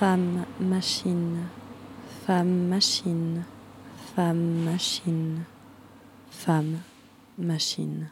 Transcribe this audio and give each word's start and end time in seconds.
Femme, 0.00 0.46
machine, 0.58 1.46
femme, 2.26 2.68
machine, 2.68 3.44
femme, 4.16 4.64
machine, 4.64 5.44
femme, 6.30 6.78
machine. 7.36 8.08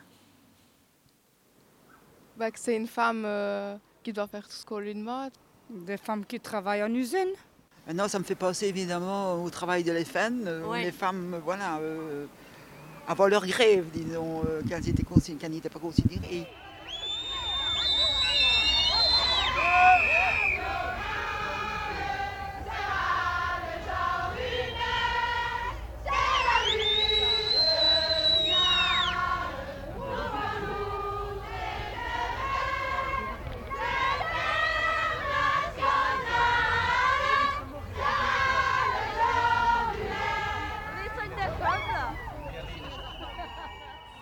Bah, 2.36 2.50
que 2.50 2.58
c'est 2.60 2.76
une 2.76 2.86
femme 2.86 3.22
euh, 3.24 3.76
qui 4.02 4.12
doit 4.12 4.26
faire 4.26 4.46
tout 4.46 4.54
ce 4.54 4.66
qu'on 4.66 4.78
lui 4.80 4.94
demande. 4.94 5.30
Des 5.70 5.96
femmes 5.96 6.26
qui 6.26 6.38
travaillent 6.40 6.82
en 6.82 6.92
usine. 6.92 7.28
Maintenant, 7.86 8.06
ça 8.08 8.18
me 8.18 8.24
fait 8.24 8.34
penser 8.34 8.66
évidemment 8.66 9.42
au 9.42 9.48
travail 9.48 9.82
de 9.82 9.92
les 9.92 10.04
femmes. 10.04 10.42
euh, 10.46 10.64
où 10.66 10.70
Ouais. 10.72 10.84
Les 10.84 10.92
femmes, 10.92 11.32
euh, 11.34 11.40
voilà, 11.42 11.78
euh, 11.78 12.26
avant 13.06 13.26
leur 13.28 13.46
grève, 13.46 13.86
disons, 13.94 14.42
euh, 14.46 14.60
qu'elles 14.68 14.88
étaient 14.90 15.02
consi- 15.04 15.38
qu'elles 15.38 15.52
n'étaient 15.52 15.70
pas 15.70 15.78
considérées. 15.78 16.46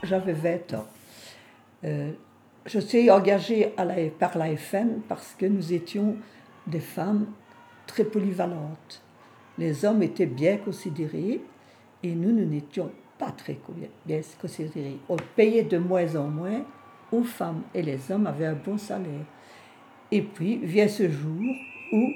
J'avais 0.07 0.33
20 0.33 0.75
ans. 0.75 0.87
Euh, 1.85 2.13
je 2.65 2.79
suis 2.79 3.11
engagée 3.11 3.73
par 4.19 4.39
la 4.39 4.51
FM 4.51 5.01
parce 5.09 5.35
que 5.39 5.47
nous 5.47 5.73
étions 5.73 6.17
des 6.67 6.81
femmes 6.81 7.27
très 7.87 8.05
polyvalentes. 8.05 9.03
Les 9.59 9.85
hommes 9.85 10.03
étaient 10.03 10.27
bien 10.27 10.59
considérés 10.59 11.41
et 12.03 12.15
nous, 12.15 12.33
nous 12.33 12.45
n'étions 12.45 12.91
pas 13.19 13.31
très 13.31 13.59
bien 14.05 14.21
considérés. 14.41 14.99
On 15.09 15.17
payait 15.35 15.65
de 15.65 15.79
moins 15.79 16.15
en 16.17 16.29
moins 16.29 16.65
aux 17.11 17.23
femmes 17.25 17.63
et 17.75 17.83
les 17.83 18.11
hommes 18.11 18.27
avaient 18.27 18.47
un 18.47 18.55
bon 18.55 18.79
salaire. 18.79 19.25
Et 20.11 20.23
puis 20.23 20.59
vient 20.59 20.89
ce 20.89 21.09
jour 21.09 21.55
où 21.93 22.11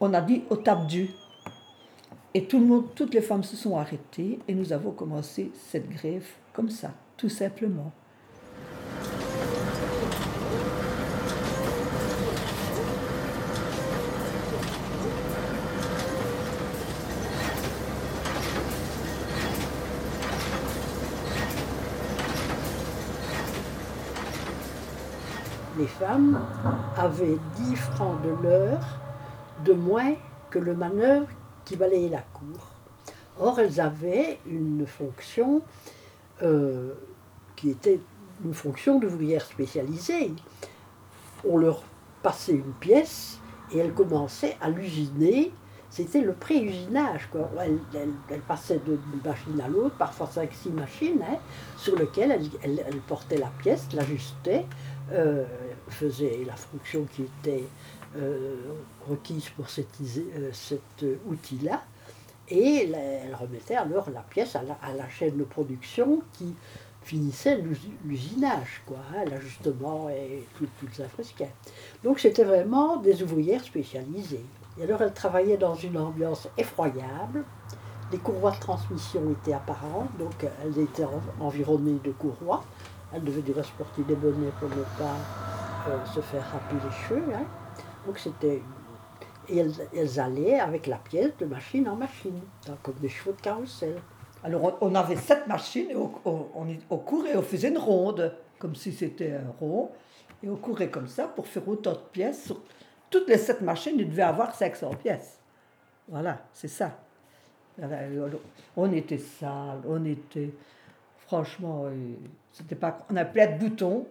on 0.00 0.14
a 0.14 0.20
dit 0.20 0.42
au 0.50 0.56
tape 0.56 0.86
du. 0.86 1.08
Et 2.34 2.44
tout 2.44 2.58
le 2.58 2.64
monde, 2.64 2.86
toutes 2.94 3.12
les 3.12 3.20
femmes 3.20 3.44
se 3.44 3.56
sont 3.56 3.76
arrêtées 3.76 4.38
et 4.48 4.54
nous 4.54 4.72
avons 4.72 4.92
commencé 4.92 5.50
cette 5.54 5.90
grève 5.90 6.26
comme 6.54 6.70
ça, 6.70 6.92
tout 7.16 7.28
simplement. 7.28 7.92
les 25.78 25.86
femmes 25.88 26.38
avaient 26.96 27.38
10 27.56 27.76
francs 27.76 28.20
de 28.22 28.28
l'heure 28.42 28.98
de 29.64 29.72
moins 29.72 30.14
que 30.50 30.58
le 30.58 30.74
manœuvre 30.74 31.26
qui 31.64 31.76
balayait 31.76 32.08
la 32.08 32.22
cour. 32.22 32.68
Or, 33.40 33.58
elles 33.60 33.80
avaient 33.80 34.38
une 34.46 34.86
fonction 34.86 35.62
euh, 36.42 36.92
qui 37.56 37.70
était 37.70 38.00
une 38.44 38.54
fonction 38.54 38.98
d'ouvrière 38.98 39.44
spécialisée. 39.44 40.32
On 41.48 41.56
leur 41.58 41.82
passait 42.22 42.52
une 42.52 42.72
pièce 42.74 43.38
et 43.72 43.78
elles 43.78 43.92
commençaient 43.94 44.56
à 44.60 44.68
l'usiner. 44.68 45.52
C'était 45.90 46.20
le 46.22 46.32
pré-usinage. 46.32 47.28
Elles, 47.60 47.78
elles- 48.30 48.40
passaient 48.40 48.80
d'une 48.84 48.98
machine 49.24 49.60
à 49.60 49.68
l'autre, 49.68 49.94
parfois 49.96 50.26
5-6 50.26 50.70
machines, 50.72 51.20
hein, 51.22 51.36
sur 51.76 51.96
lesquelles 51.96 52.30
elles, 52.32 52.48
elles- 52.62 52.84
elles 52.86 53.00
portaient 53.00 53.36
la 53.38 53.50
pièce, 53.62 53.86
l'ajustaient, 53.92 54.64
euh, 55.12 55.44
faisaient 55.88 56.44
la 56.46 56.56
fonction 56.56 57.04
qui 57.14 57.22
était 57.22 57.64
euh, 58.16 58.56
requise 59.08 59.48
pour 59.50 59.66
euh, 59.66 60.50
cet 60.52 61.02
euh, 61.02 61.16
outil-là. 61.26 61.82
Et 62.48 62.86
la- 62.86 62.98
elles 62.98 63.34
remettaient 63.34 63.76
alors 63.76 64.10
la 64.10 64.20
pièce 64.22 64.56
à 64.56 64.62
la, 64.62 64.76
la 64.96 65.08
chaîne 65.08 65.36
de 65.36 65.44
production 65.44 66.22
qui 66.32 66.54
finissait 67.02 67.56
l'usi- 67.56 67.92
l'usinage, 68.04 68.82
quoi, 68.86 68.98
hein, 69.14 69.24
l'ajustement 69.30 70.08
et 70.10 70.46
tout, 70.56 70.66
tout 70.78 70.86
ça 70.92 71.08
fresquet. 71.08 71.50
Donc 72.04 72.20
c'était 72.20 72.44
vraiment 72.44 72.96
des 72.98 73.22
ouvrières 73.22 73.64
spécialisées. 73.64 74.44
Et 74.78 74.84
alors 74.84 75.02
elles 75.02 75.12
travaillaient 75.14 75.56
dans 75.56 75.74
une 75.74 75.98
ambiance 75.98 76.48
effroyable. 76.58 77.44
Les 78.12 78.18
courroies 78.18 78.50
de 78.52 78.60
transmission 78.60 79.22
étaient 79.30 79.54
apparentes, 79.54 80.10
donc 80.18 80.34
elles 80.62 80.78
étaient 80.78 81.04
en- 81.04 81.22
environnées 81.44 81.98
de 82.04 82.12
courroies. 82.12 82.62
Elles 83.14 83.24
devaient 83.24 83.42
déjà 83.42 83.62
se 83.62 83.72
porter 83.72 84.02
des 84.02 84.14
bonnets 84.14 84.52
pour 84.60 84.68
ne 84.68 84.82
pas 84.98 86.04
se 86.14 86.20
faire 86.20 86.44
râper 86.52 86.76
les 86.84 87.08
cheveux. 87.08 87.34
hein. 87.34 87.44
Donc 88.06 88.18
c'était 88.18 88.62
elles, 89.50 89.72
elles 89.94 90.20
allaient 90.20 90.60
avec 90.60 90.86
la 90.86 90.96
pièce 90.96 91.36
de 91.38 91.46
machine 91.46 91.88
en 91.88 91.96
machine, 91.96 92.40
dans- 92.66 92.76
comme 92.82 92.94
des 92.94 93.08
chevaux 93.08 93.32
de 93.32 93.40
carrousel. 93.40 93.96
Alors 94.44 94.78
on, 94.80 94.94
avait 94.94 95.16
sept 95.16 95.46
machines 95.46 95.90
et 95.90 95.96
on, 95.96 96.12
on, 96.24 96.66
on 96.90 96.98
courait, 96.98 97.36
on 97.36 97.42
faisait 97.42 97.68
une 97.68 97.78
ronde, 97.78 98.34
comme 98.58 98.74
si 98.74 98.92
c'était 98.92 99.32
un 99.32 99.52
rond. 99.60 99.90
Et 100.42 100.48
on 100.48 100.56
courait 100.56 100.90
comme 100.90 101.06
ça 101.06 101.28
pour 101.28 101.46
faire 101.46 101.66
autant 101.68 101.92
de 101.92 102.00
pièces. 102.12 102.52
Toutes 103.08 103.28
les 103.28 103.38
sept 103.38 103.60
machines, 103.60 103.94
il 103.96 104.08
devait 104.08 104.22
avoir 104.22 104.54
500 104.54 104.94
pièces. 104.94 105.38
Voilà, 106.08 106.42
c'est 106.52 106.68
ça. 106.68 106.98
On 108.76 108.92
était 108.92 109.18
sales, 109.18 109.80
on 109.86 110.04
était... 110.04 110.50
Franchement, 111.26 111.84
euh, 111.86 112.14
c'était 112.52 112.74
pas... 112.74 112.98
On 113.08 113.16
a 113.16 113.24
plein 113.24 113.52
de 113.52 113.58
boutons, 113.58 114.06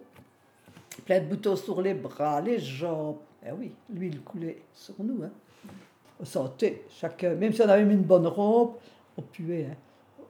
plein 1.04 1.20
de 1.20 1.26
boutons 1.26 1.56
sur 1.56 1.80
les 1.80 1.94
bras, 1.94 2.40
les 2.40 2.58
jambes. 2.58 3.18
Eh 3.46 3.52
oui, 3.52 3.72
l'huile 3.92 4.20
coulait 4.22 4.62
sur 4.72 4.94
nous. 4.98 5.22
Hein. 5.24 5.30
On 6.20 6.24
sentait 6.24 6.84
chacun, 6.90 7.34
même 7.34 7.52
si 7.52 7.62
on 7.62 7.68
avait 7.68 7.84
mis 7.84 7.94
une 7.94 8.02
bonne 8.02 8.26
robe, 8.26 8.74
on 9.16 9.22
puait. 9.22 9.66
hein. 9.70 9.76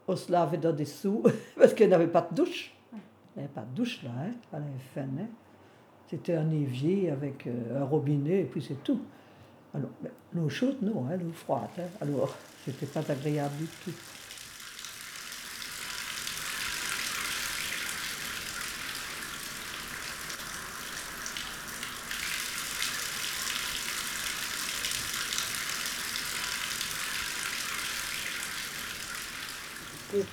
On 0.08 0.16
se 0.16 0.32
lavait 0.32 0.56
dans 0.58 0.72
des 0.72 0.84
sous 0.86 1.22
parce 1.56 1.74
qu'il 1.74 1.88
n'y 1.88 1.94
avait 1.94 2.06
pas 2.08 2.26
de 2.30 2.34
douche. 2.34 2.72
Il 2.92 2.98
n'y 3.38 3.44
avait 3.44 3.52
pas 3.54 3.62
de 3.62 3.74
douche 3.74 4.02
là, 4.02 4.10
hein, 4.26 4.32
à 4.52 4.58
FN. 4.94 5.18
hein. 5.20 5.26
C'était 6.08 6.34
un 6.34 6.50
évier 6.50 7.10
avec 7.10 7.46
euh, 7.46 7.80
un 7.80 7.84
robinet 7.84 8.40
et 8.40 8.44
puis 8.44 8.62
c'est 8.62 8.82
tout. 8.82 9.00
Alors, 9.74 9.90
mais 10.03 10.10
l'eau 10.34 10.48
chaude, 10.48 10.76
non, 10.82 11.06
hein, 11.10 11.16
l'eau 11.16 11.32
froide. 11.32 11.68
hein. 11.78 11.82
Alors, 12.00 12.34
c'était 12.65 12.86
pas 12.86 13.00
agréable 13.10 13.56
du 13.58 13.66
tout. 13.84 13.92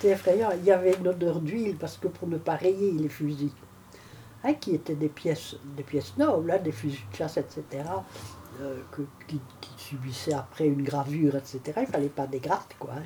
Effrayant. 0.04 0.50
Il 0.58 0.64
y 0.66 0.72
avait 0.72 0.94
une 0.94 1.08
odeur 1.08 1.40
d'huile 1.40 1.76
parce 1.78 1.98
que 1.98 2.08
pour 2.08 2.28
ne 2.28 2.38
pas 2.38 2.56
rayer 2.56 2.92
les 2.92 3.10
fusils, 3.10 3.52
hein, 4.44 4.54
qui 4.54 4.76
étaient 4.76 4.96
des 4.96 5.10
pièces, 5.10 5.56
des 5.76 5.84
pièces 5.84 6.18
nobles, 6.18 6.52
hein, 6.52 6.60
des 6.60 6.72
fusils 6.72 7.04
de 7.12 7.16
chasse, 7.18 7.38
etc., 7.38 7.64
euh, 8.62 8.78
que- 8.92 9.02
qui, 9.28 9.40
subissaient 9.78 10.34
après 10.34 10.68
une 10.68 10.84
gravure, 10.84 11.36
etc., 11.36 11.60
il 11.82 11.88
fallait 11.88 12.10
pas 12.10 12.28
des 12.28 12.40
grattes, 12.40 12.76
quoi. 12.78 12.92
hein. 12.96 13.04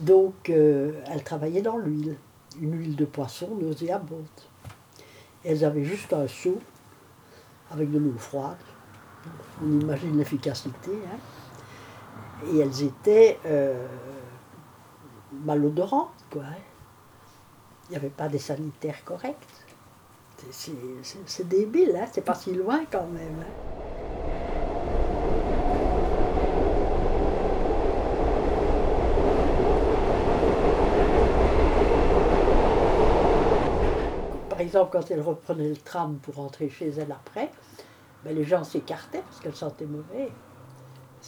Donc, 0.00 0.50
euh, 0.50 1.00
elles 1.10 1.24
travaillaient 1.24 1.62
dans 1.62 1.78
l'huile, 1.78 2.16
une 2.60 2.78
huile 2.78 2.96
de 2.96 3.04
poisson 3.04 3.48
nauséabonde. 3.60 4.24
Elles 5.44 5.64
avaient 5.64 5.84
juste 5.84 6.12
un 6.12 6.28
seau 6.28 6.58
avec 7.70 7.90
de 7.90 7.98
l'eau 7.98 8.14
froide. 8.16 8.56
On 9.62 9.80
imagine 9.80 10.16
l'efficacité. 10.18 10.90
Et 12.52 12.58
elles 12.58 12.82
étaient 12.82 13.38
euh, 13.46 13.86
malodorantes, 15.44 16.24
quoi. 16.30 16.42
hein. 16.42 16.60
Il 17.88 17.92
n'y 17.92 17.96
avait 17.96 18.08
pas 18.08 18.28
des 18.28 18.38
sanitaires 18.38 19.04
corrects. 19.04 19.36
C'est 20.50 21.48
débile, 21.48 21.96
hein. 21.96 22.06
c'est 22.12 22.24
pas 22.24 22.34
si 22.34 22.52
loin 22.54 22.84
quand 22.90 23.06
même. 23.06 23.40
hein. 23.40 23.52
Par 34.48 34.60
exemple, 34.60 34.90
quand 34.92 35.10
elle 35.10 35.20
reprenait 35.20 35.68
le 35.68 35.76
tram 35.76 36.18
pour 36.18 36.36
rentrer 36.36 36.68
chez 36.68 36.88
elle 36.90 37.10
après, 37.12 37.50
ben, 38.24 38.34
les 38.34 38.44
gens 38.44 38.62
s'écartaient 38.64 39.22
parce 39.22 39.40
qu'elle 39.40 39.54
sentait 39.54 39.86
mauvais. 39.86 40.30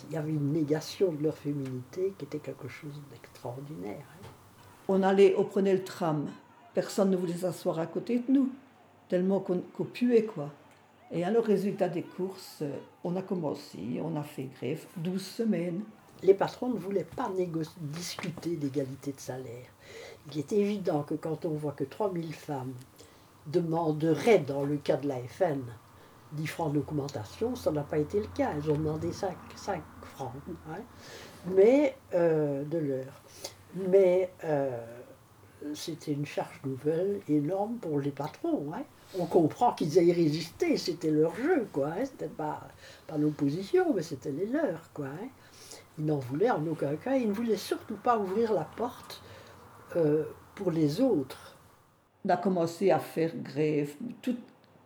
Il 0.08 0.14
y 0.14 0.16
avait 0.16 0.30
une 0.30 0.52
négation 0.52 1.12
de 1.12 1.22
leur 1.22 1.36
féminité 1.36 2.14
qui 2.18 2.24
était 2.24 2.38
quelque 2.38 2.68
chose 2.68 3.00
d'extraordinaire. 3.10 4.04
hein. 4.22 4.26
On 4.88 5.02
allait, 5.02 5.34
on 5.36 5.44
prenait 5.44 5.74
le 5.74 5.82
tram. 5.84 6.26
Personne 6.74 7.10
ne 7.10 7.16
voulait 7.16 7.34
s'asseoir 7.34 7.78
à 7.78 7.86
côté 7.86 8.18
de 8.20 8.32
nous, 8.32 8.50
tellement 9.08 9.40
qu'on 9.40 9.60
qu'on 9.76 9.84
puait, 9.84 10.24
quoi. 10.24 10.50
Et 11.10 11.24
alors, 11.24 11.44
résultat 11.44 11.88
des 11.88 12.02
courses, 12.02 12.58
euh, 12.62 12.76
on 13.04 13.16
a 13.16 13.22
commencé, 13.22 14.00
on 14.02 14.16
a 14.16 14.22
fait 14.22 14.48
grève 14.58 14.84
12 14.96 15.24
semaines. 15.24 15.82
Les 16.22 16.34
patrons 16.34 16.68
ne 16.68 16.78
voulaient 16.78 17.04
pas 17.04 17.30
discuter 17.78 18.56
d'égalité 18.56 19.12
de 19.12 19.20
salaire. 19.20 19.66
Il 20.32 20.38
est 20.38 20.52
évident 20.52 21.02
que 21.02 21.14
quand 21.14 21.44
on 21.44 21.50
voit 21.50 21.72
que 21.72 21.84
3000 21.84 22.32
femmes 22.34 22.72
demanderaient, 23.46 24.38
dans 24.40 24.64
le 24.64 24.76
cas 24.76 24.96
de 24.96 25.08
la 25.08 25.18
FN, 25.20 25.60
10 26.32 26.46
francs 26.46 26.72
d'augmentation, 26.72 27.54
ça 27.54 27.70
n'a 27.70 27.82
pas 27.82 27.98
été 27.98 28.20
le 28.20 28.26
cas. 28.34 28.50
Elles 28.56 28.70
ont 28.70 28.76
demandé 28.76 29.12
5, 29.12 29.36
5 29.54 29.82
francs 30.02 30.32
hein, 30.70 30.80
mais, 31.46 31.96
euh, 32.14 32.64
de 32.64 32.78
l'heure. 32.78 33.22
Mais 33.74 34.30
euh, 34.44 34.70
c'était 35.74 36.12
une 36.12 36.26
charge 36.26 36.60
nouvelle 36.64 37.20
énorme 37.28 37.76
pour 37.76 38.00
les 38.00 38.10
patrons. 38.10 38.72
hein. 38.74 38.82
On 39.18 39.26
comprend 39.26 39.72
qu'ils 39.72 39.96
aient 39.98 40.12
résisté, 40.12 40.76
c'était 40.76 41.10
leur 41.10 41.34
jeu, 41.36 41.66
quoi. 41.72 41.88
Hein. 41.88 42.04
C'était 42.04 42.26
pas, 42.28 42.60
pas 43.06 43.16
l'opposition, 43.16 43.92
mais 43.94 44.02
c'était 44.02 44.32
les 44.32 44.46
leurs, 44.46 44.90
quoi. 44.92 45.06
hein. 45.06 45.28
Ils 45.98 46.04
n'en 46.04 46.18
voulaient 46.18 46.50
en 46.50 46.66
aucun 46.66 46.96
cas. 46.96 47.16
Ils 47.16 47.28
ne 47.28 47.32
voulaient 47.32 47.56
surtout 47.56 47.94
pas 47.96 48.18
ouvrir 48.18 48.52
la 48.52 48.64
porte 48.64 49.22
euh, 49.96 50.24
pour 50.54 50.70
les 50.70 51.00
autres. 51.00 51.56
On 52.24 52.30
a 52.30 52.36
commencé 52.36 52.90
à 52.90 52.98
faire 52.98 53.32
grève. 53.36 53.94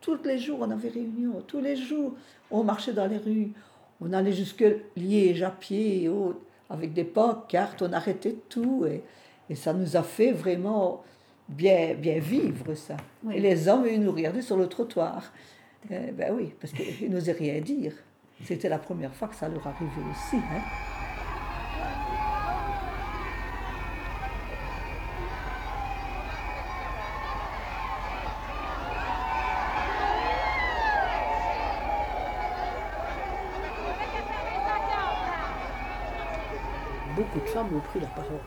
Tous 0.00 0.18
les 0.24 0.38
jours, 0.38 0.58
on 0.60 0.70
avait 0.70 0.88
réunion. 0.88 1.42
Tous 1.46 1.60
les 1.60 1.76
jours, 1.76 2.14
on 2.50 2.64
marchait 2.64 2.92
dans 2.92 3.06
les 3.06 3.18
rues. 3.18 3.52
On 4.00 4.12
allait 4.12 4.32
jusque 4.32 4.64
Liège 4.96 5.42
à 5.42 5.50
pied, 5.50 6.04
et 6.04 6.08
autres, 6.08 6.40
avec 6.68 6.92
des 6.92 7.04
pancartes. 7.04 7.82
On 7.82 7.92
arrêtait 7.92 8.36
tout. 8.48 8.86
Et, 8.86 9.02
et 9.48 9.54
ça 9.54 9.72
nous 9.72 9.96
a 9.96 10.02
fait 10.02 10.32
vraiment 10.32 11.02
bien, 11.48 11.94
bien 11.94 12.18
vivre, 12.18 12.74
ça. 12.74 12.96
Oui. 13.24 13.34
Et 13.36 13.40
les 13.40 13.68
hommes, 13.68 13.86
ils 13.90 14.00
nous 14.00 14.12
regardaient 14.12 14.42
sur 14.42 14.56
le 14.56 14.68
trottoir. 14.68 15.32
Eh 15.90 16.12
ben 16.12 16.34
oui, 16.34 16.52
parce 16.60 16.72
qu'ils 16.72 17.10
n'osaient 17.10 17.32
rien 17.32 17.60
dire. 17.60 17.92
C'était 18.44 18.68
la 18.68 18.78
première 18.78 19.14
fois 19.14 19.28
que 19.28 19.34
ça 19.34 19.48
leur 19.48 19.66
arrivait 19.66 20.10
aussi. 20.10 20.36
hein. 20.36 20.62
Beaucoup 37.32 37.46
de 37.46 37.50
femmes 37.50 37.76
ont 37.76 37.80
pris 37.80 38.00
la 38.00 38.08
parole. 38.08 38.40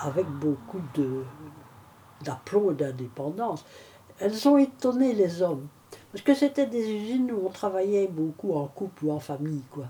Avec 0.00 0.26
beaucoup 0.26 0.80
d'aplomb 2.24 2.72
et 2.72 2.74
d'indépendance. 2.74 3.64
Elles 4.18 4.48
ont 4.48 4.58
étonné 4.58 5.12
les 5.12 5.40
hommes. 5.40 5.68
Parce 6.10 6.24
que 6.24 6.34
c'était 6.34 6.66
des 6.66 6.90
usines 6.90 7.30
où 7.30 7.46
on 7.46 7.50
travaillait 7.50 8.08
beaucoup 8.08 8.54
en 8.54 8.66
couple 8.66 9.04
ou 9.04 9.12
en 9.12 9.20
famille, 9.20 9.62
quoi. 9.70 9.86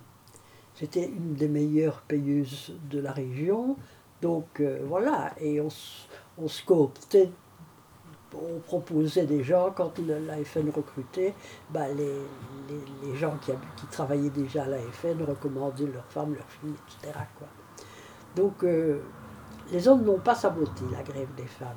C'était 0.75 1.07
une 1.07 1.35
des 1.35 1.49
meilleures 1.49 2.03
payeuses 2.03 2.77
de 2.91 3.01
la 3.01 3.13
région. 3.13 3.77
Donc 4.21 4.61
euh, 4.61 4.81
voilà, 4.87 5.33
et 5.41 5.61
on, 5.61 5.69
on 6.39 6.49
se 6.49 6.65
cooptait, 6.65 7.31
on 8.35 8.59
proposait 8.61 9.27
des 9.27 9.43
gens, 9.45 9.73
quand 9.75 9.99
le- 9.99 10.19
la 10.27 10.43
FN 10.45 10.71
recrutait, 10.71 11.35
bah, 11.71 11.89
les, 11.89 12.13
les, 12.69 12.81
les 13.11 13.17
gens 13.17 13.37
qui, 13.43 13.53
qui 13.77 13.87
travaillaient 13.87 14.31
déjà 14.31 14.65
à 14.65 14.69
la 14.69 14.79
FN 14.79 15.23
recommandaient 15.23 15.87
leurs 15.87 16.07
femmes, 16.07 16.35
leurs 16.35 16.49
filles, 16.49 16.75
etc. 17.01 17.19
Quoi. 17.39 17.49
Donc 18.37 18.63
euh, 18.65 19.01
les 19.71 19.87
hommes 19.89 20.05
n'ont 20.05 20.19
pas 20.19 20.35
saboté 20.35 20.85
la 20.91 21.03
grève 21.03 21.35
des 21.37 21.47
femmes. 21.47 21.77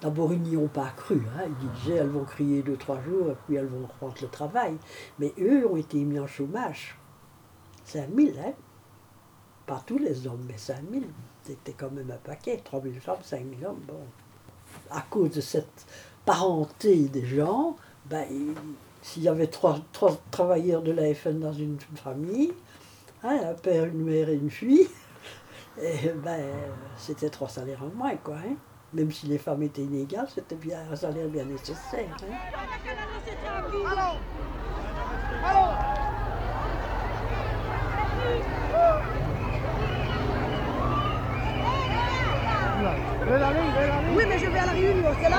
D'abord, 0.00 0.32
ils 0.32 0.42
n'y 0.42 0.56
ont 0.56 0.66
pas 0.68 0.90
cru. 0.96 1.22
Hein. 1.38 1.44
Ils 1.62 1.70
disaient, 1.80 1.96
elles 1.96 2.08
vont 2.08 2.24
crier 2.24 2.62
deux, 2.62 2.76
trois 2.76 3.00
jours, 3.02 3.30
et 3.30 3.36
puis 3.46 3.54
elles 3.54 3.66
vont 3.66 3.86
reprendre 3.86 4.14
le 4.20 4.28
travail. 4.28 4.76
Mais 5.20 5.32
eux 5.38 5.66
ont 5.66 5.76
été 5.76 5.98
mis 6.02 6.18
en 6.18 6.26
chômage. 6.26 6.98
5000, 7.84 8.38
hein 8.44 8.52
Pas 9.66 9.80
tous 9.86 9.98
les 9.98 10.26
hommes, 10.26 10.44
mais 10.48 10.58
5000. 10.58 11.06
C'était 11.42 11.72
quand 11.72 11.90
même 11.92 12.10
un 12.10 12.16
paquet. 12.16 12.60
3000 12.64 13.00
femmes, 13.00 13.22
5000 13.22 13.64
hommes, 13.64 13.80
bon. 13.86 14.00
À 14.90 15.00
cause 15.02 15.30
de 15.30 15.40
cette 15.40 15.86
parenté 16.24 16.96
des 17.08 17.24
gens, 17.26 17.76
ben, 18.06 18.24
il- 18.30 18.54
s'il 19.02 19.22
y 19.22 19.28
avait 19.28 19.46
trois, 19.48 19.78
trois 19.92 20.16
travailleurs 20.30 20.82
de 20.82 20.92
la 20.92 21.12
FN 21.14 21.40
dans 21.40 21.52
une 21.52 21.78
famille, 21.96 22.52
hein, 23.24 23.38
un 23.50 23.54
père, 23.54 23.84
une 23.86 24.04
mère 24.04 24.28
et 24.28 24.34
une 24.34 24.50
fille, 24.50 24.88
et 25.82 26.10
ben, 26.22 26.44
c'était 26.96 27.30
trois 27.30 27.48
salaires 27.48 27.82
en 27.82 27.96
moins, 27.96 28.16
quoi. 28.16 28.36
hein. 28.36 28.54
Même 28.92 29.10
si 29.10 29.26
les 29.26 29.38
femmes 29.38 29.62
étaient 29.62 29.82
inégales, 29.82 30.28
c'était 30.32 30.54
bien 30.56 30.80
un 30.90 30.96
salaire 30.96 31.28
bien 31.28 31.44
nécessaire. 31.46 32.14
hein. 32.22 32.36
Oui, 43.32 44.24
mais 44.28 44.38
je 44.38 44.46
vais 44.46 44.58
à 44.58 44.66
la 44.66 44.72
réunion, 44.72 45.08
c'est 45.22 45.30
là 45.30 45.38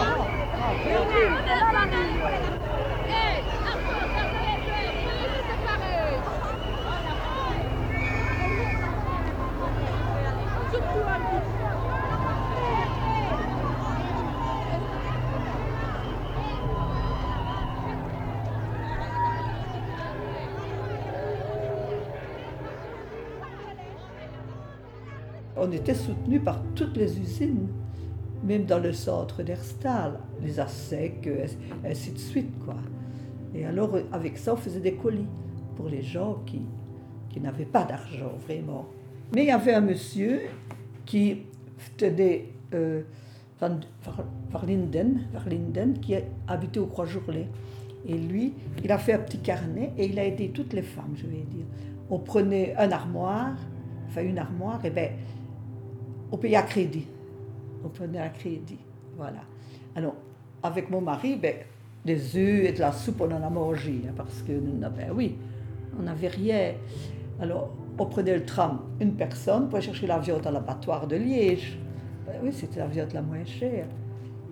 On 25.55 25.71
était 25.71 25.93
soutenu 25.93 26.39
par 26.39 26.59
toutes 26.75 26.97
les 26.97 27.19
usines, 27.19 27.67
même 28.43 28.65
dans 28.65 28.79
le 28.79 28.91
centre 28.91 29.41
d'Erstal, 29.43 30.19
les 30.41 30.59
euh, 30.59 31.47
ainsi 31.85 32.11
de 32.11 32.17
suite. 32.17 32.59
Quoi. 32.63 32.75
Et 33.55 33.65
alors, 33.65 33.97
avec 34.11 34.37
ça, 34.37 34.53
on 34.53 34.57
faisait 34.57 34.79
des 34.81 34.93
colis 34.95 35.27
pour 35.75 35.87
les 35.89 36.01
gens 36.01 36.41
qui, 36.45 36.61
qui 37.29 37.39
n'avaient 37.39 37.65
pas 37.65 37.83
d'argent, 37.83 38.33
vraiment. 38.45 38.85
Mais 39.33 39.43
il 39.43 39.47
y 39.47 39.51
avait 39.51 39.73
un 39.73 39.81
monsieur 39.81 40.41
qui 41.05 41.43
tenait 41.97 42.49
euh, 42.73 43.01
Van, 43.59 43.77
Var- 44.03 44.25
Varlinden, 44.51 45.99
qui 46.01 46.15
habitait 46.47 46.79
au 46.79 46.87
Croix-Jourlet. 46.87 47.47
Et 48.05 48.17
lui, 48.17 48.53
il 48.83 48.91
a 48.91 48.97
fait 48.97 49.13
un 49.13 49.19
petit 49.19 49.37
carnet 49.39 49.93
et 49.97 50.07
il 50.07 50.19
a 50.19 50.25
aidé 50.25 50.49
toutes 50.49 50.73
les 50.73 50.81
femmes, 50.81 51.13
je 51.15 51.25
vais 51.25 51.43
dire. 51.49 51.65
On 52.09 52.19
prenait 52.19 52.75
un 52.75 52.91
armoire, 52.91 53.55
enfin 54.07 54.23
une 54.23 54.37
armoire, 54.37 54.83
et 54.83 54.89
ben 54.89 55.11
on 56.31 56.37
payait 56.37 56.57
à 56.57 56.63
crédit. 56.63 57.07
On 57.83 57.89
prenait 57.89 58.19
à 58.19 58.29
crédit. 58.29 58.79
Voilà. 59.17 59.41
Alors, 59.95 60.15
avec 60.61 60.89
mon 60.89 61.01
mari, 61.01 61.35
ben, 61.35 61.55
des 62.05 62.35
œufs 62.37 62.65
et 62.65 62.71
de 62.73 62.79
la 62.79 62.91
soupe, 62.91 63.21
on 63.21 63.31
en 63.31 63.41
a 63.43 63.49
mangé, 63.49 64.01
hein, 64.07 64.13
parce 64.15 64.41
que, 64.41 64.51
nous 64.51 64.77
n'avait- 64.77 65.09
oui, 65.11 65.35
on 65.99 66.03
n'avait 66.03 66.27
rien. 66.27 66.73
Alors, 67.39 67.71
on 67.97 68.05
prenait 68.05 68.35
le 68.35 68.45
tram, 68.45 68.79
une 68.99 69.13
personne, 69.13 69.69
pour 69.69 69.81
chercher 69.81 70.07
la 70.07 70.19
viande 70.19 70.45
à 70.47 70.51
l'abattoir 70.51 71.07
de 71.07 71.15
Liège. 71.15 71.77
Ben 72.25 72.33
oui, 72.43 72.51
c'était 72.53 72.79
la 72.79 72.87
viande 72.87 73.13
la 73.13 73.21
moins 73.21 73.45
chère. 73.45 73.85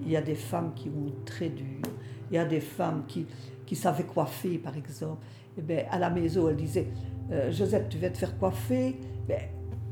Il 0.04 0.12
y 0.12 0.16
a 0.18 0.22
des 0.22 0.36
femmes 0.36 0.72
qui 0.76 0.90
ont 0.90 1.12
très 1.26 1.50
dur. 1.50 1.82
Il 2.30 2.36
y 2.36 2.38
a 2.38 2.46
des 2.46 2.60
femmes 2.60 3.04
qui, 3.08 3.26
qui 3.66 3.76
savaient 3.76 4.04
coiffer, 4.04 4.58
par 4.58 4.76
exemple. 4.76 5.24
Et 5.58 5.62
ben, 5.62 5.86
à 5.90 5.98
la 6.00 6.10
maison, 6.10 6.50
elle 6.50 6.56
disait 6.56 6.88
Euh, 7.32 7.50
Josette, 7.52 7.88
tu 7.90 7.98
vas 7.98 8.10
te 8.10 8.18
faire 8.18 8.38
coiffer 8.38 8.98
ben, 9.28 9.40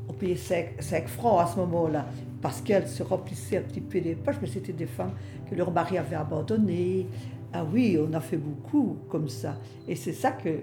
On 0.10 0.14
payait 0.14 0.36
5, 0.36 1.08
francs 1.08 1.42
à 1.42 1.46
ce 1.48 1.58
moment-là, 1.60 2.06
parce 2.42 2.62
qu'elles 2.62 2.88
se 2.88 3.04
remplissaient 3.04 3.58
un 3.58 3.62
petit 3.62 3.82
peu 3.82 4.00
les 4.00 4.16
poches, 4.16 4.38
mais 4.42 4.48
c'était 4.48 4.74
des 4.74 4.86
femmes 4.86 5.14
que 5.50 5.56
leur 5.56 5.72
mari 5.72 5.98
avait 5.98 6.16
abandonnées. 6.16 7.08
Ah 7.52 7.66
oui, 7.66 8.00
on 8.00 8.14
a 8.14 8.20
fait 8.20 8.38
beaucoup 8.38 8.98
comme 9.10 9.28
ça. 9.28 9.58
Et 9.88 9.96
c'est 9.96 10.14
ça 10.14 10.32
que 10.32 10.60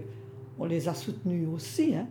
on 0.58 0.64
les 0.64 0.88
a 0.88 0.94
soutenues 0.94 1.46
aussi. 1.46 1.94
Hein. 1.94 2.06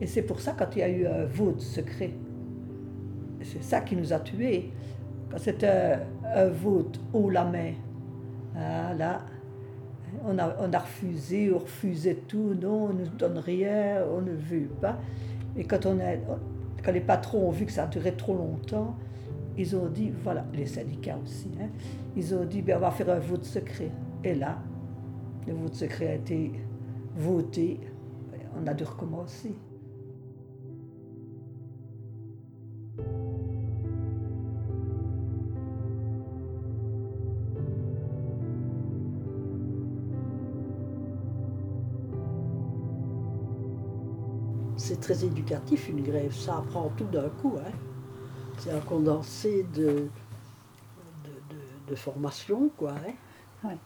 Et 0.00 0.06
c'est 0.06 0.22
pour 0.22 0.40
ça, 0.40 0.52
quand 0.58 0.74
il 0.74 0.78
y 0.78 0.82
a 0.82 0.88
eu 0.88 1.06
un 1.06 1.26
vote 1.26 1.60
secret, 1.60 2.10
c'est 3.42 3.62
ça 3.62 3.80
qui 3.80 3.96
nous 3.96 4.12
a 4.12 4.20
tués. 4.20 4.70
Quand 5.30 5.38
c'était 5.38 5.66
un, 5.66 6.00
un 6.34 6.48
vote 6.48 7.00
haut 7.12 7.30
la 7.30 7.44
main, 7.44 7.72
là, 8.54 9.24
on 10.24 10.38
a, 10.38 10.78
refusé, 10.78 11.52
on 11.52 11.58
refusait 11.58 12.14
tout, 12.28 12.54
non, 12.60 12.86
on 12.86 12.92
ne 12.92 13.04
nous 13.04 13.10
donne 13.10 13.38
rien, 13.38 14.04
on 14.10 14.20
ne 14.20 14.32
veut 14.32 14.68
pas. 14.80 14.98
Et 15.56 15.64
quand 15.64 15.84
les 16.92 17.00
patrons 17.00 17.48
ont 17.48 17.50
vu 17.50 17.66
que 17.66 17.72
ça 17.72 17.86
durait 17.86 18.12
trop 18.12 18.34
longtemps, 18.34 18.96
ils 19.56 19.76
ont 19.76 19.88
dit, 19.88 20.12
voilà, 20.22 20.46
les 20.54 20.66
syndicats 20.66 21.18
aussi, 21.22 21.50
hein, 21.60 21.68
ils 22.16 22.34
ont 22.34 22.44
dit, 22.44 22.62
ben, 22.62 22.76
on 22.76 22.80
va 22.80 22.90
faire 22.90 23.10
un 23.10 23.18
vote 23.18 23.44
secret. 23.44 23.90
Et 24.24 24.34
là, 24.34 24.58
le 25.46 25.54
vote 25.54 25.74
secret 25.74 26.08
a 26.08 26.14
été 26.14 26.52
voté, 27.16 27.80
on 28.56 28.66
a 28.66 28.74
dû 28.74 28.84
recommencer. 28.84 29.54
Très 45.02 45.24
éducatif 45.24 45.88
une 45.88 46.02
grève, 46.02 46.32
ça 46.34 46.56
apprend 46.58 46.90
tout 46.96 47.04
d'un 47.04 47.28
coup. 47.28 47.54
Hein. 47.58 47.70
C'est 48.58 48.70
un 48.70 48.80
condensé 48.80 49.64
de, 49.74 49.82
de, 51.24 51.30
de- 51.50 51.90
de 51.90 51.94
formation, 51.94 52.70
quoi. 52.78 52.92
hein. 52.92 53.12
Ouais. 53.68 53.76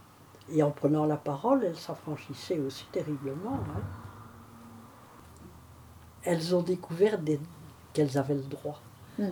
Et 0.48 0.62
en 0.62 0.70
prenant 0.70 1.06
la 1.06 1.16
parole, 1.16 1.64
elles 1.64 1.76
s'affranchissaient 1.76 2.60
aussi 2.60 2.86
terriblement. 2.92 3.58
hein. 3.74 3.80
Elles 6.22 6.54
ont 6.54 6.62
découvert 6.62 7.18
qu'elles 7.92 8.18
avaient 8.18 8.34
le 8.34 8.42
droit. 8.42 8.80
Mm. 9.18 9.28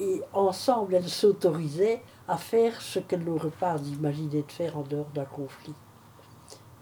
Et 0.00 0.22
ensemble, 0.32 0.94
elles 0.94 1.08
s'autorisaient 1.08 2.00
à 2.28 2.36
faire 2.36 2.80
ce 2.80 3.00
qu'elles 3.00 3.24
n'auraient 3.24 3.50
pas 3.50 3.76
imaginé 3.78 4.42
de 4.42 4.52
faire 4.52 4.76
en 4.78 4.82
dehors 4.82 5.10
d'un 5.14 5.24
conflit. 5.24 5.74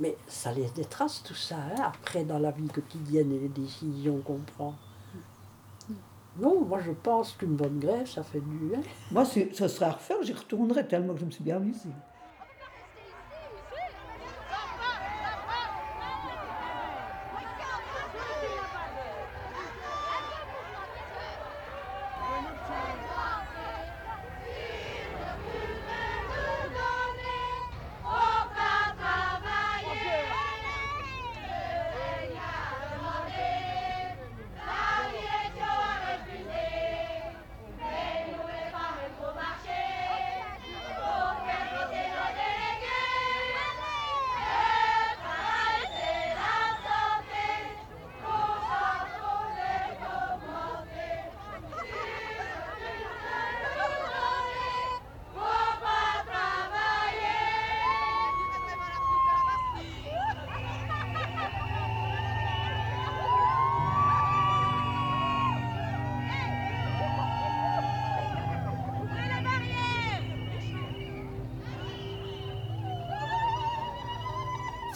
Mais 0.01 0.17
ça 0.29 0.53
laisse 0.53 0.75
des 0.75 0.85
traces, 0.85 1.23
tout 1.23 1.35
ça, 1.35 1.57
hein, 1.57 1.83
après 1.83 2.25
dans 2.25 2.39
la 2.39 2.51
vie 2.51 2.69
quotidienne 2.69 3.33
et 3.33 3.39
les 3.39 3.49
décisions 3.49 4.19
qu'on 4.19 4.41
prend. 4.57 4.75
Non, 6.39 6.61
moi 6.61 6.81
je 6.81 6.93
pense 6.93 7.33
qu'une 7.33 7.57
bonne 7.57 7.79
grève, 7.79 8.07
ça 8.07 8.23
fait 8.23 8.41
du. 8.41 8.73
Moi, 9.11 9.25
ce 9.25 9.69
serait 9.69 9.87
à 9.87 9.93
refaire, 9.93 10.23
j'y 10.23 10.35
retournerais 10.35 10.87
tellement 10.87 11.15
que 11.15 11.21
je 11.21 11.25
me 11.25 11.31
suis 11.31 11.45
bien 11.45 11.57
amusée. 11.57 11.89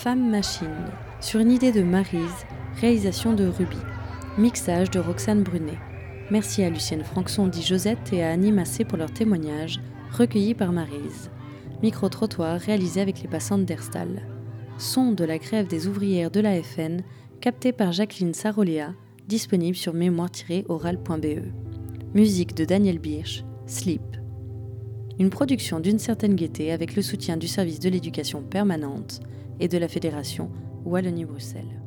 Femme 0.03 0.31
Machine, 0.31 0.87
sur 1.21 1.41
une 1.41 1.51
idée 1.51 1.73
de 1.73 1.83
Marise, 1.83 2.47
réalisation 2.81 3.35
de 3.35 3.45
Ruby, 3.45 3.77
mixage 4.39 4.91
de 4.91 4.99
Roxane 4.99 5.43
Brunet. 5.43 5.77
Merci 6.31 6.63
à 6.63 6.71
Lucienne 6.71 7.05
Franxon 7.05 7.49
dit 7.49 7.63
Josette 7.63 8.11
et 8.11 8.23
à 8.23 8.31
Annie 8.31 8.51
Massé 8.51 8.87
pour 8.87 8.97
leurs 8.97 9.13
témoignages, 9.13 9.79
recueillis 10.11 10.55
par 10.55 10.73
Marise. 10.73 11.31
Micro-trottoir 11.83 12.59
réalisé 12.59 13.03
avec 13.03 13.21
les 13.21 13.29
passantes 13.29 13.67
d'Erstal. 13.67 14.23
Son 14.79 15.13
de 15.13 15.25
la 15.25 15.37
grève 15.37 15.67
des 15.67 15.87
ouvrières 15.87 16.31
de 16.31 16.41
la 16.41 16.63
FN, 16.63 17.03
capté 17.43 17.73
par 17.73 17.93
Jacqueline 17.93 18.33
Saroléa, 18.33 18.95
disponible 19.29 19.77
sur 19.77 19.93
mémoire-oral.be. 19.93 21.43
Musique 22.15 22.55
de 22.55 22.65
Daniel 22.65 23.01
Birch, 23.01 23.45
Sleep. 23.67 24.17
Une 25.19 25.29
production 25.29 25.79
d'une 25.79 25.99
certaine 25.99 26.37
gaieté 26.37 26.73
avec 26.73 26.97
le 26.97 27.03
soutien 27.03 27.37
du 27.37 27.49
service 27.49 27.81
de 27.81 27.91
l'éducation 27.91 28.41
permanente 28.41 29.21
et 29.61 29.69
de 29.69 29.79
la 29.79 29.89
Fédération 29.89 30.51
Wallonie-Bruxelles. 30.85 31.81